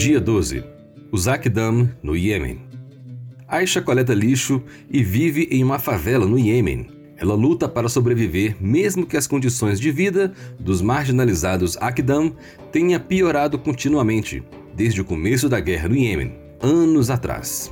Dia 0.00 0.18
12. 0.18 0.64
Os 1.12 1.28
Akdam, 1.28 1.90
no 2.02 2.16
Iêmen. 2.16 2.62
Aisha 3.46 3.82
coleta 3.82 4.14
lixo 4.14 4.62
e 4.90 5.02
vive 5.02 5.46
em 5.50 5.62
uma 5.62 5.78
favela 5.78 6.24
no 6.24 6.38
Iêmen. 6.38 6.86
Ela 7.18 7.34
luta 7.34 7.68
para 7.68 7.86
sobreviver, 7.86 8.56
mesmo 8.58 9.04
que 9.04 9.18
as 9.18 9.26
condições 9.26 9.78
de 9.78 9.90
vida 9.90 10.32
dos 10.58 10.80
marginalizados 10.80 11.76
Akdam 11.76 12.34
tenha 12.72 12.98
piorado 12.98 13.58
continuamente, 13.58 14.42
desde 14.74 15.02
o 15.02 15.04
começo 15.04 15.50
da 15.50 15.60
guerra 15.60 15.90
no 15.90 15.96
Iêmen, 15.96 16.32
anos 16.62 17.10
atrás. 17.10 17.70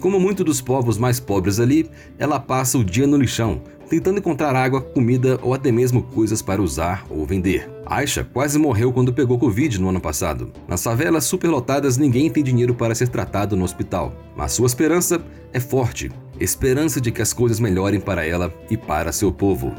Como 0.00 0.18
muitos 0.18 0.44
dos 0.44 0.60
povos 0.60 0.98
mais 0.98 1.20
pobres 1.20 1.60
ali, 1.60 1.88
ela 2.18 2.40
passa 2.40 2.76
o 2.76 2.84
dia 2.84 3.06
no 3.06 3.16
lixão, 3.16 3.62
tentando 3.92 4.20
encontrar 4.20 4.56
água, 4.56 4.80
comida 4.80 5.38
ou 5.42 5.52
até 5.52 5.70
mesmo 5.70 6.02
coisas 6.02 6.40
para 6.40 6.62
usar 6.62 7.04
ou 7.10 7.26
vender. 7.26 7.68
Aisha 7.84 8.24
quase 8.24 8.58
morreu 8.58 8.90
quando 8.90 9.12
pegou 9.12 9.38
Covid 9.38 9.78
no 9.78 9.90
ano 9.90 10.00
passado. 10.00 10.50
Nas 10.66 10.82
favelas 10.82 11.24
superlotadas, 11.24 11.98
ninguém 11.98 12.30
tem 12.30 12.42
dinheiro 12.42 12.74
para 12.74 12.94
ser 12.94 13.08
tratado 13.08 13.54
no 13.54 13.64
hospital, 13.64 14.14
mas 14.34 14.52
sua 14.52 14.66
esperança 14.66 15.22
é 15.52 15.60
forte 15.60 16.10
esperança 16.40 17.00
de 17.00 17.12
que 17.12 17.22
as 17.22 17.32
coisas 17.32 17.60
melhorem 17.60 18.00
para 18.00 18.26
ela 18.26 18.52
e 18.70 18.76
para 18.76 19.12
seu 19.12 19.30
povo. 19.30 19.72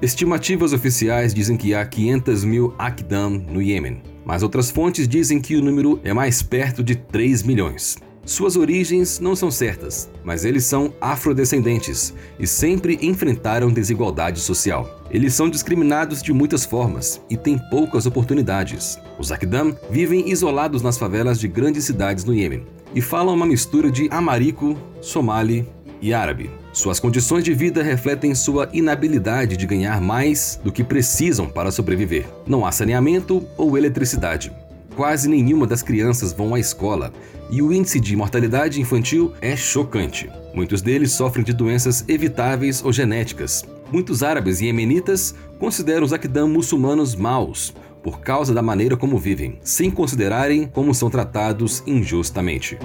Estimativas 0.00 0.72
oficiais 0.72 1.32
dizem 1.32 1.56
que 1.56 1.74
há 1.74 1.84
500 1.84 2.44
mil 2.44 2.74
Akdam 2.78 3.30
no 3.30 3.62
Iêmen, 3.62 4.02
mas 4.24 4.42
outras 4.42 4.70
fontes 4.70 5.08
dizem 5.08 5.40
que 5.40 5.56
o 5.56 5.62
número 5.62 5.98
é 6.04 6.12
mais 6.12 6.42
perto 6.42 6.82
de 6.82 6.94
3 6.94 7.42
milhões. 7.42 7.96
Suas 8.26 8.56
origens 8.56 9.20
não 9.20 9.36
são 9.36 9.50
certas, 9.50 10.08
mas 10.24 10.46
eles 10.46 10.64
são 10.64 10.94
afrodescendentes 10.98 12.14
e 12.38 12.46
sempre 12.46 12.98
enfrentaram 13.02 13.70
desigualdade 13.70 14.40
social. 14.40 15.02
Eles 15.10 15.34
são 15.34 15.50
discriminados 15.50 16.22
de 16.22 16.32
muitas 16.32 16.64
formas 16.64 17.20
e 17.28 17.36
têm 17.36 17.58
poucas 17.70 18.06
oportunidades. 18.06 18.98
Os 19.18 19.30
Akdam 19.30 19.76
vivem 19.90 20.30
isolados 20.30 20.80
nas 20.80 20.96
favelas 20.96 21.38
de 21.38 21.46
grandes 21.46 21.84
cidades 21.84 22.24
no 22.24 22.32
Iêmen 22.32 22.66
e 22.94 23.02
falam 23.02 23.34
uma 23.34 23.44
mistura 23.44 23.90
de 23.90 24.08
amarico, 24.10 24.74
somali 25.02 25.68
e 26.00 26.14
árabe. 26.14 26.50
Suas 26.72 26.98
condições 26.98 27.44
de 27.44 27.52
vida 27.52 27.82
refletem 27.82 28.34
sua 28.34 28.68
inabilidade 28.72 29.56
de 29.56 29.66
ganhar 29.66 30.00
mais 30.00 30.58
do 30.64 30.72
que 30.72 30.82
precisam 30.82 31.46
para 31.46 31.70
sobreviver. 31.70 32.26
Não 32.46 32.64
há 32.64 32.72
saneamento 32.72 33.46
ou 33.56 33.76
eletricidade. 33.76 34.50
Quase 34.96 35.28
nenhuma 35.28 35.66
das 35.66 35.82
crianças 35.82 36.32
vão 36.32 36.54
à 36.54 36.60
escola 36.60 37.12
e 37.50 37.60
o 37.60 37.72
índice 37.72 37.98
de 37.98 38.14
mortalidade 38.14 38.80
infantil 38.80 39.32
é 39.40 39.56
chocante. 39.56 40.30
Muitos 40.54 40.80
deles 40.82 41.12
sofrem 41.12 41.44
de 41.44 41.52
doenças 41.52 42.04
evitáveis 42.06 42.84
ou 42.84 42.92
genéticas. 42.92 43.64
Muitos 43.90 44.22
árabes 44.22 44.60
e 44.60 44.66
yemenitas 44.66 45.34
consideram 45.58 46.04
os 46.04 46.12
Akdam 46.12 46.48
muçulmanos 46.48 47.16
maus 47.16 47.74
por 48.04 48.20
causa 48.20 48.54
da 48.54 48.62
maneira 48.62 48.96
como 48.96 49.18
vivem, 49.18 49.58
sem 49.62 49.90
considerarem 49.90 50.66
como 50.66 50.94
são 50.94 51.10
tratados 51.10 51.82
injustamente. 51.86 52.78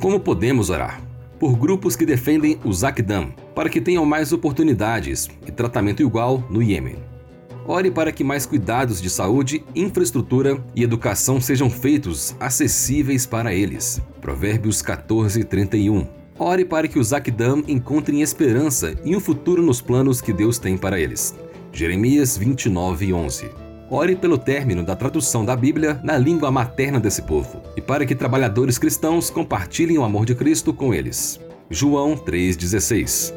Como 0.00 0.20
podemos 0.20 0.70
orar? 0.70 1.02
Por 1.38 1.56
grupos 1.56 1.96
que 1.96 2.06
defendem 2.06 2.58
os 2.64 2.84
Akdam, 2.84 3.34
para 3.54 3.68
que 3.68 3.80
tenham 3.80 4.06
mais 4.06 4.32
oportunidades 4.32 5.28
e 5.46 5.50
tratamento 5.50 6.00
igual 6.00 6.42
no 6.48 6.62
Iêmen. 6.62 7.15
Ore 7.68 7.90
para 7.90 8.12
que 8.12 8.22
mais 8.22 8.46
cuidados 8.46 9.02
de 9.02 9.10
saúde, 9.10 9.64
infraestrutura 9.74 10.62
e 10.74 10.84
educação 10.84 11.40
sejam 11.40 11.68
feitos 11.68 12.36
acessíveis 12.38 13.26
para 13.26 13.52
eles. 13.52 14.00
Provérbios 14.20 14.80
14, 14.82 15.42
31. 15.42 16.06
Ore 16.38 16.64
para 16.64 16.86
que 16.86 16.98
os 16.98 17.12
Akdam 17.12 17.64
encontrem 17.66 18.22
esperança 18.22 18.94
e 19.04 19.16
um 19.16 19.20
futuro 19.20 19.62
nos 19.62 19.80
planos 19.80 20.20
que 20.20 20.32
Deus 20.32 20.58
tem 20.58 20.76
para 20.76 21.00
eles. 21.00 21.34
Jeremias 21.72 22.36
29, 22.36 23.12
11. 23.12 23.50
Ore 23.90 24.14
pelo 24.14 24.38
término 24.38 24.84
da 24.84 24.94
tradução 24.94 25.44
da 25.44 25.56
Bíblia 25.56 26.00
na 26.04 26.16
língua 26.16 26.50
materna 26.52 27.00
desse 27.00 27.22
povo 27.22 27.62
e 27.76 27.80
para 27.80 28.06
que 28.06 28.14
trabalhadores 28.14 28.78
cristãos 28.78 29.28
compartilhem 29.28 29.98
o 29.98 30.04
amor 30.04 30.24
de 30.24 30.34
Cristo 30.34 30.72
com 30.72 30.94
eles. 30.94 31.40
João 31.68 32.14
3,16 32.14 33.34